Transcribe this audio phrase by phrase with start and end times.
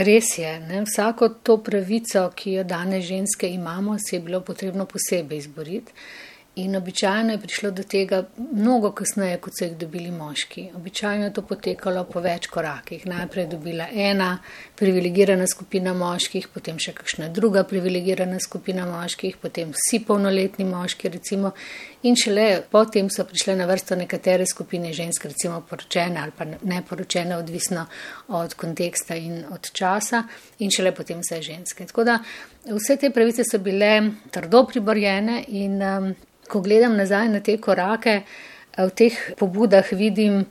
[0.00, 0.80] Res je, ne?
[0.86, 5.92] vsako to pravico, ki jo danes ženske imamo, se je bilo potrebno posebej izboriti.
[6.60, 10.66] In običajno je prišlo do tega mnogo kasneje, kot so jih dobili moški.
[10.76, 13.06] Običajno je to potekalo po več korakih.
[13.08, 14.28] Najprej je dobila ena
[14.76, 21.54] privilegirana skupina moških, potem še kakšna druga privilegirana skupina moških, potem vsi polnoletni moški, recimo.
[22.04, 27.36] In šele potem so prišle na vrsto nekatere skupine žensk, recimo poročene ali pa neporočene,
[27.36, 27.86] odvisno
[28.36, 30.26] od konteksta in od časa,
[30.58, 31.86] in šele potem vse ženske.
[31.86, 32.18] Tako da
[32.68, 33.94] vse te pravice so bile
[34.32, 36.12] trdo priborjene in um,
[36.50, 40.44] ko gledam nazaj na te korake, eh, v teh pobudah vidim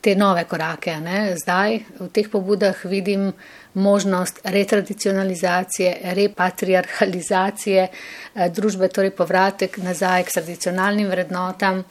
[0.00, 0.96] te nove korake.
[1.00, 1.36] Ne?
[1.36, 3.32] Zdaj v teh pobudah vidim
[3.74, 11.84] možnost retradicionalizacije, repatriarhalizacije eh, družbe, torej povratek nazaj k tradicionalnim vrednotam,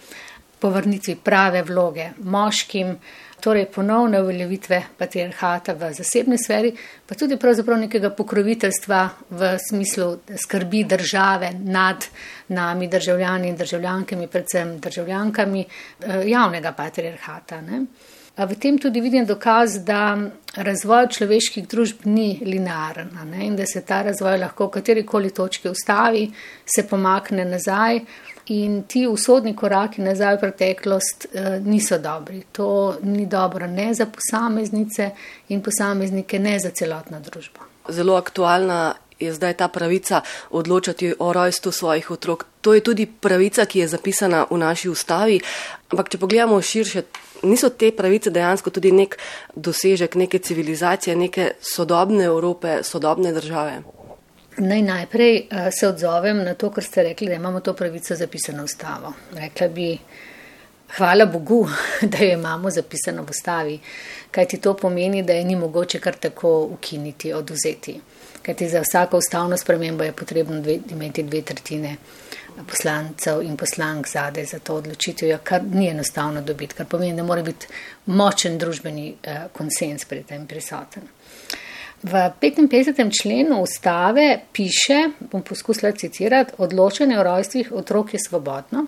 [0.59, 2.97] povrnitvi prave vloge moškim
[3.41, 6.71] torej ponovne uveljavitve patriarhata v zasebni sferi,
[7.05, 12.05] pa tudi pravzaprav nekega pokroviteljstva v smislu skrbi države nad
[12.47, 17.61] nami, državljani in državljankami, predvsem državljankami eh, javnega patriarhata.
[17.61, 17.83] Ne?
[18.39, 20.15] V tem tudi vidim dokaz, da
[20.55, 23.09] razvoj človeških družb ni linearen
[23.43, 26.29] in da se ta razvoj lahko v katerikoli točki ustavi,
[26.65, 27.99] se pomakne nazaj.
[28.49, 32.41] In ti usodni koraki nazaj v preteklost eh, niso dobri.
[32.51, 35.11] To ni dobro ne za posameznice
[35.49, 37.67] in posameznike, ne za celotno družbo.
[37.89, 42.45] Zelo aktualna je zdaj ta pravica odločati o rojstvu svojih otrok.
[42.61, 45.39] To je tudi pravica, ki je zapisana v naši ustavi.
[45.91, 47.03] Ampak, če pogledamo širše,
[47.43, 49.17] niso te pravice dejansko tudi nek
[49.55, 53.81] dosežek neke civilizacije, neke sodobne Evrope, sodobne države.
[54.59, 58.63] Naj najprej uh, se odzovem na to, kar ste rekli, da imamo to pravico zapisano
[58.63, 59.13] v ustavo.
[59.35, 59.93] Rekla bi,
[60.97, 61.67] hvala Bogu,
[62.11, 63.79] da jo imamo zapisano v ustavi,
[64.31, 67.99] kajti to pomeni, da je ni mogoče kar tako ukiniti, oduzeti.
[68.41, 71.95] Kajti za vsako ustavno spremembo je potrebno dve, imeti dve tretjine
[72.67, 77.41] poslancev in poslank zade za to odločitev, kar ni enostavno dobiti, kar pomeni, da mora
[77.41, 77.67] biti
[78.05, 81.03] močen družbeni uh, konsens pri tem prisoten.
[82.03, 82.11] V
[82.41, 83.21] 55.
[83.21, 88.85] členu ustave piše, bom poskusila citirati, odločanje o rojstvih otrok je svobodno.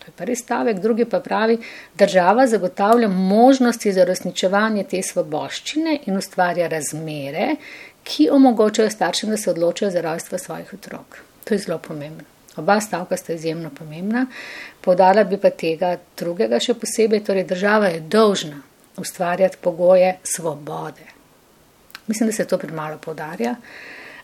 [0.00, 1.58] To je prvi stavek, drugi pa pravi,
[1.94, 7.54] država zagotavlja možnosti za resničevanje te svoboščine in ustvarja razmere,
[8.04, 11.20] ki omogočajo staršem, da se odločajo za rojstvo svojih otrok.
[11.44, 12.24] To je zelo pomembno.
[12.56, 14.26] Oba stavka sta izjemno pomembna.
[14.80, 18.62] Podala bi pa tega drugega še posebej, torej država je dolžna
[18.96, 21.06] ustvarjati pogoje svobode.
[22.06, 23.54] Mislim, da se to premalo podarja.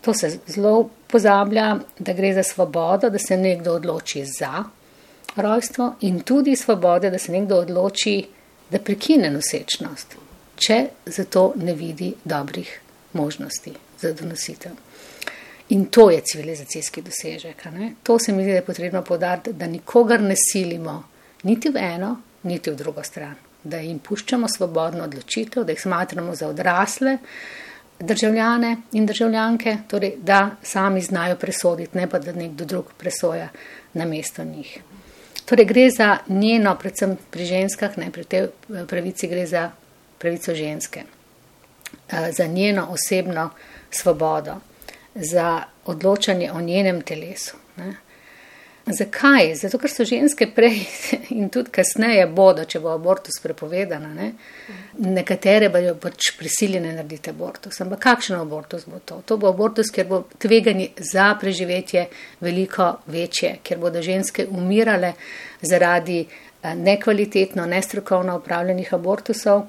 [0.01, 4.65] To se zelo pozablja, da gre za svobodo, da se nekdo odloči za
[5.37, 8.27] rojstvo in tudi svobode, da se nekdo odloči,
[8.71, 10.17] da prekine nosečnost,
[10.57, 12.81] če za to ne vidi dobrih
[13.13, 14.73] možnosti za donositev.
[15.69, 17.67] In to je civilizacijski dosežek.
[18.03, 21.03] To se mi zdi, da je potrebno podariti, da nikogar ne silimo
[21.43, 23.35] niti v eno, niti v drugo stran.
[23.65, 27.19] Da jim puščamo svobodno odločitev, da jih smatramo za odrasle,
[28.01, 33.49] državljane in državljanke, torej, da sami znajo presoditi, ne pa da nekdo drug presoja
[33.95, 34.79] na mesto njih.
[35.47, 39.71] Torej, gre za njeno, predvsem pri ženskah, ne pri tej eh, pravici, gre za
[40.19, 41.03] pravico ženske,
[42.11, 43.51] eh, za njeno osebno
[43.91, 44.55] svobodo,
[45.15, 47.57] za odločanje o njenem telesu.
[47.77, 47.95] Ne.
[48.87, 49.55] Zakaj?
[49.59, 50.77] Zato, ker so ženske prej
[51.37, 54.13] in tudi kasneje bodo, če bo abortus prepovedana.
[54.15, 54.29] Ne?
[55.03, 57.81] Nekatere bodo pač prisiljene narediti abortus.
[57.83, 59.19] Ampak kakšen abortus bo to?
[59.27, 62.05] To bo abortus, ker bo tveganje za preživetje
[62.47, 65.17] veliko večje, ker bodo ženske umirale
[65.67, 69.65] zaradi eh, nekvalitetno, nestrokovno upravljenih abortusov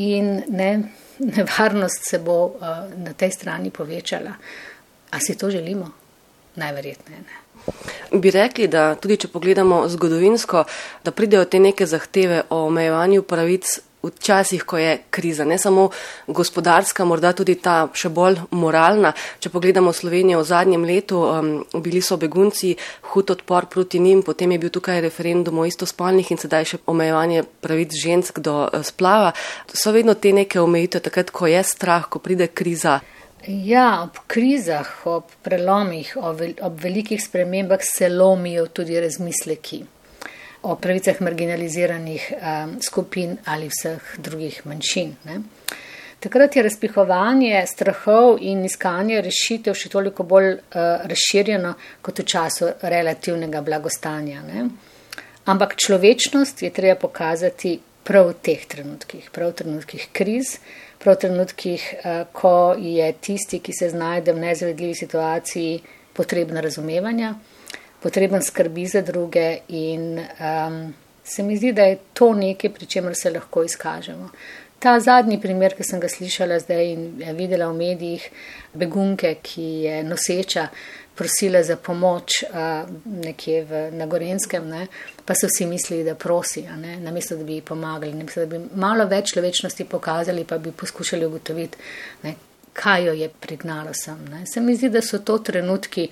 [0.00, 0.70] in ne,
[1.18, 4.32] nevarnost se bo uh, na tej strani povečala.
[5.10, 6.03] A si to želimo?
[6.56, 7.40] Najverjetneje ne.
[8.12, 10.64] Bi rekli, da tudi če pogledamo zgodovinsko,
[11.04, 15.88] da pridejo te neke zahteve o omejevanju pravic v časih, ko je kriza, ne samo
[16.28, 19.14] gospodarska, morda tudi ta še bolj moralna.
[19.40, 22.74] Če pogledamo Slovenijo v zadnjem letu, um, bili so begunci,
[23.14, 27.46] hud odpor proti njim, potem je bil tukaj referendum o istospolnih in sedaj še omejevanje
[27.64, 29.32] pravic žensk do uh, splava.
[29.72, 33.00] So vedno te neke omejitve takrat, ko je strah, ko pride kriza.
[33.46, 39.84] Ja, ob krizah, ob prelomih, ob velikih spremembah se lomijo tudi razmisleki
[40.64, 45.14] o pravicah marginaliziranih um, skupin ali vseh drugih manjšin.
[45.24, 45.40] Ne.
[46.20, 52.70] Takrat je razpihovanje strahov in iskanje rešitev še toliko bolj uh, razširjeno kot v času
[52.80, 54.40] relativnega blagostanja.
[54.46, 54.68] Ne.
[55.44, 60.58] Ampak človečnost je treba pokazati prav v teh trenutkih, prav v trenutkih kriz,
[61.02, 65.78] prav v trenutkih, uh, ko je tisti, ki se znajde v nezavedljivi situaciji,
[66.14, 67.34] potrebna razumevanja,
[68.02, 73.16] potreben skrbi za druge in um, se mi zdi, da je to nekaj, pri čemer
[73.16, 74.28] se lahko izkažemo.
[74.84, 77.04] Ta zadnji primer, ki sem ga slišala zdaj in
[77.38, 78.26] videla v medijih,
[78.76, 80.66] begunke, ki je noseča,
[81.16, 84.86] prosila za pomoč uh, nekje v, na Gorenskem, ne,
[85.24, 88.60] pa so vsi mislili, da prosi, ne, namesto da bi ji pomagali, namesto da bi
[88.76, 91.78] malo več človečnosti pokazali, pa bi poskušali ugotoviti,
[92.26, 92.34] ne,
[92.76, 94.20] kaj jo je prignalo sem.
[94.28, 94.44] Ne.
[94.46, 96.10] Se mi zdi, da so to trenutki,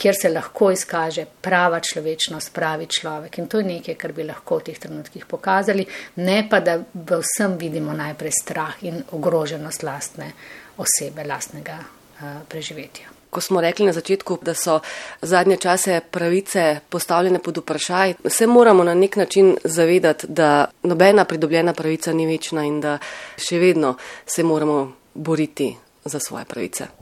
[0.00, 3.38] kjer se lahko izkaže prava človečnost, pravi človek.
[3.38, 5.84] In to je nekaj, kar bi lahko v teh trenutkih pokazali,
[6.24, 10.32] ne pa da v vsem vidimo najprej strah in ogroženost lastne
[10.80, 13.12] osebe, lastnega uh, preživetja.
[13.30, 14.80] Ko smo rekli na začetku, da so
[15.22, 21.72] zadnje čase pravice postavljene pod vprašaj, se moramo na nek način zavedati, da nobena pridobljena
[21.72, 22.98] pravica ni večna in da
[23.38, 23.94] še vedno
[24.26, 26.99] se moramo boriti za svoje pravice.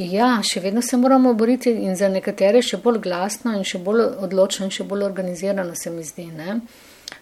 [0.00, 4.06] Ja, še vedno se moramo boriti in za nekatere še bolj glasno in še bolj
[4.24, 6.24] odločno in še bolj organizirano se mi zdi.
[6.32, 6.54] Ne?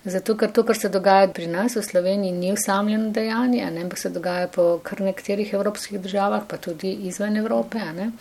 [0.04, 3.98] Zato, ker to, kar se dogaja pri nas v Sloveniji, ni usamljeno dejanje, ne pa
[3.98, 7.82] se dogaja po kar nekaterih evropskih državah, pa tudi izven Evrope.
[7.96, 8.12] Ne?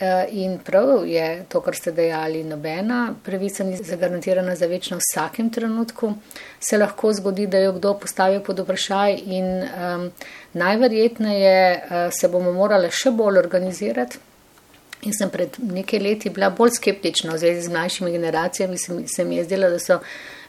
[0.00, 5.02] Eh, in prav je to, kar ste dejali, nobena pravica ni zagarantirana za večno v
[5.02, 6.12] vsakem trenutku.
[6.60, 10.04] Se lahko zgodi, da jo kdo postavi pod vprašaj in um,
[10.52, 14.22] najverjetneje uh, se bomo morali še bolj organizirati.
[15.02, 19.24] In sem pred nekaj leti bila bolj skeptična v zvezi z mlajšimi generacijami, se, se
[19.24, 19.98] mi je zdelo, da so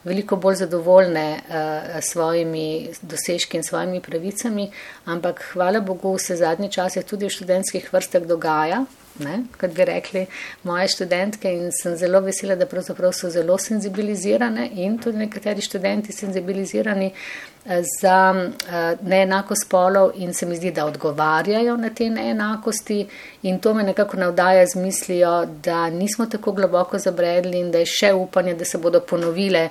[0.05, 4.69] veliko bolj zadovoljne uh, s svojimi dosežki in svojimi pravicami,
[5.09, 8.85] ampak hvala Bogu se zadnje čase tudi v študentskih vrstah dogaja,
[9.19, 10.25] ne, kot bi rekli
[10.63, 11.51] moje študentke.
[11.51, 17.81] In sem zelo vesela, da pravzaprav so zelo senzibilizirane in tudi nekateri študenti senzibilizirani eh,
[18.01, 20.11] za eh, neenako spolov.
[20.15, 23.05] In se mi zdi, da odgovarjajo na te neenakosti.
[23.43, 27.85] In to me nekako navdaja z mislijo, da nismo tako globoko zabredli in da je
[27.85, 29.69] še upanje, da se bodo ponovile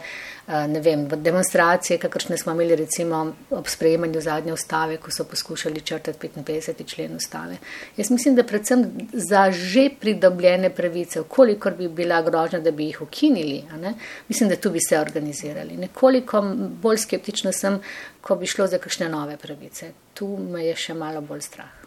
[0.48, 6.28] ne vem, demonstracije, kakršne smo imeli recimo ob sprejemanju zadnje ustave, ko so poskušali črtati
[6.28, 6.86] 55.
[6.86, 7.56] člen ustave.
[7.96, 13.02] Jaz mislim, da predvsem za že pridobljene pravice, kolikor bi bila grožnja, da bi jih
[13.02, 13.64] ukinili,
[14.28, 15.76] mislim, da tu bi se organizirali.
[15.76, 16.42] Nekoliko
[16.82, 17.80] bolj skeptična sem,
[18.20, 19.92] ko bi šlo za kakšne nove pravice.
[20.14, 21.77] Tu me je še malo bolj strah.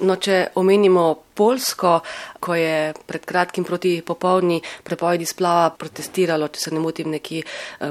[0.00, 1.04] No, če omenimo
[1.36, 1.98] Polsko,
[2.40, 7.42] ko je pred kratkim proti popolni prepovedi splava protestiralo, če se ne motim, neki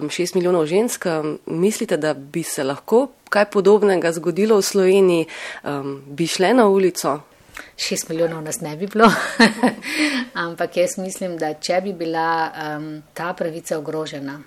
[0.10, 1.06] šest milijonov žensk,
[1.46, 5.26] mislite, da bi se lahko kaj podobnega zgodilo v Sloveniji,
[5.64, 7.20] um, bi šle na ulico?
[7.78, 9.08] Šest milijonov nas ne bi bilo,
[10.46, 14.40] ampak jaz mislim, da če bi bila um, ta pravica ogrožena,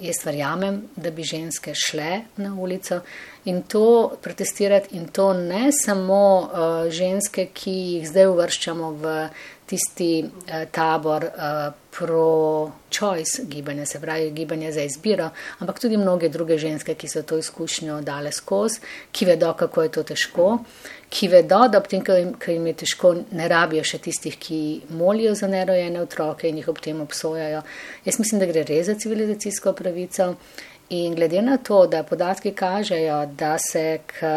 [0.00, 3.00] jaz verjamem, da bi ženske šle na ulico
[3.44, 9.12] in to protestirati, in to ne samo uh, ženske, ki jih zdaj uvrščamo v
[9.74, 16.58] tisti uh, tabor uh, pro-choice gibanja, se pravi gibanje za izbiro, ampak tudi mnoge druge
[16.58, 18.80] ženske, ki so to izkušnjo dale skozi,
[19.12, 20.48] ki vedo, kako je to težko,
[21.10, 24.60] ki vedo, da ob tem, ko jim je težko, ne rabijo še tistih, ki
[24.98, 27.62] molijo za nerojene otroke in jih ob tem obsojajo.
[28.06, 30.34] Jaz mislim, da gre res za civilizacijsko pravico.
[30.94, 34.34] In glede na to, da podatki kažejo, da se k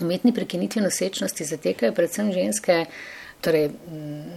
[0.00, 2.84] umetni prekinitvi nosečnosti zatekajo predvsem ženske,
[3.40, 3.70] torej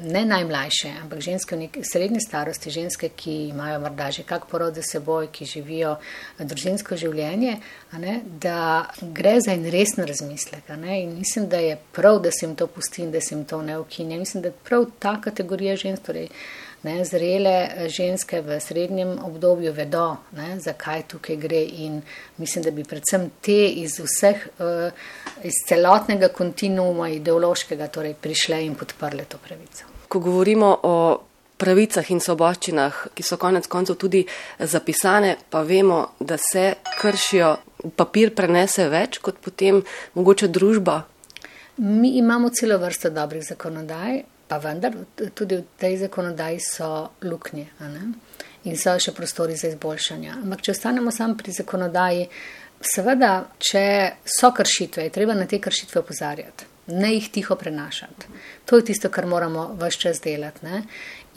[0.04, 4.76] ne najmlajše, ampak ženske v neki srednji starosti, ženske, ki imajo morda že kak porod
[4.76, 5.96] za seboj, ki živijo
[6.40, 7.58] družinsko življenje,
[8.00, 10.70] ne, da gre za en resen razmislek.
[10.70, 13.62] In mislim, da je prav, da se jim to pusti in da se jim to
[13.62, 14.18] ne ukinja.
[14.18, 16.30] Mislim, da prav ta kategorija žensk, torej
[16.84, 22.02] ne, zrele ženske v srednjem obdobju vedo, ne, zakaj tukaj gre in
[22.38, 24.92] mislim, da bi predvsem te iz vseh, uh,
[25.44, 29.86] iz celotnega kontinuuma ideološkega torej prišle in podprle to pravico.
[30.08, 30.96] Ko govorimo o
[31.58, 34.26] pravicah in soboščinah, ki so konec koncev tudi
[34.60, 37.56] zapisane, pa vemo, da se kršijo,
[37.96, 39.82] papir prenese več kot potem
[40.16, 41.02] mogoče družba.
[41.78, 44.96] Mi imamo celo vrsto dobrih zakonodaj, pa vendar
[45.34, 46.90] tudi v tej zakonodaji so
[47.24, 47.68] luknje
[48.64, 50.30] in so še prostori za izboljšanje.
[50.38, 52.28] Ampak, če ostanemo samo pri zakonodaji,
[52.84, 53.86] seveda, če
[54.28, 58.32] so kršitve, je treba na te kršitve opozarjati, ne jih tiho prenašati.
[58.66, 60.66] To je tisto, kar moramo vse čas delati.
[60.66, 60.84] Ne?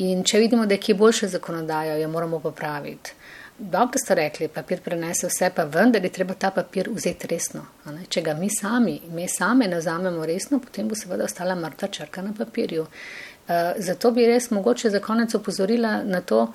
[0.06, 3.14] In če vidimo, da je kje boljša zakonodaja, jo moramo popraviti.
[3.58, 7.66] Dobro ste rekli, papir prenese vse, pa vendar je treba ta papir vzeti resno.
[8.08, 12.22] Če ga mi sami, mi same ne vzamemo resno, potem bo seveda ostala mrtva črka
[12.22, 12.86] na papirju.
[13.46, 16.48] Uh, zato bi res mogoče za konec opozorila na to,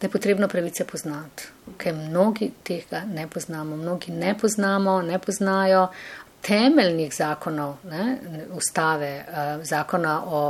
[0.00, 5.88] da je potrebno pravice poznati, ker mnogi tega ne poznamo, mnogi ne poznamo, ne poznajo
[6.42, 8.18] temeljnih zakonov, ne,
[8.54, 10.42] ustave, uh, zakona o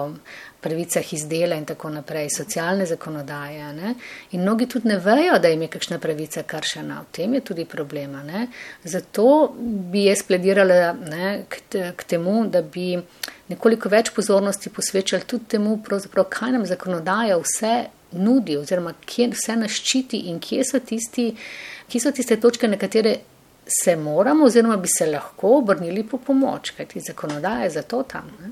[0.60, 3.72] pravicah iz dela in tako naprej, socialne zakonodaje.
[3.72, 3.94] Ne?
[4.30, 7.00] In mnogi tudi ne vejo, da jim je kakšna pravica kršena.
[7.02, 8.22] V tem je tudi problema.
[8.22, 8.48] Ne?
[8.84, 9.54] Zato
[9.92, 11.62] bi jaz pledirala ne, k,
[11.96, 12.96] k temu, da bi
[13.48, 15.78] nekoliko več pozornosti posvečali tudi temu,
[16.30, 17.74] kaj nam zakonodaja vse
[18.12, 21.30] nudi, oziroma kje vse nas ščiti in kje so, tisti,
[21.88, 23.18] kje so tiste točke, na katere
[23.68, 28.30] se moramo, oziroma bi se lahko obrnili po pomoč, kajti zakonodaja je zato tam.
[28.40, 28.50] Ne?